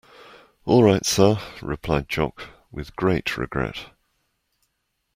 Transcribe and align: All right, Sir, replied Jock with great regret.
All 0.65 0.83
right, 0.83 1.05
Sir, 1.05 1.37
replied 1.61 2.09
Jock 2.09 2.47
with 2.71 2.95
great 2.95 3.37
regret. 3.37 3.91